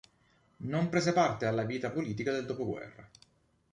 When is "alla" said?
1.45-1.63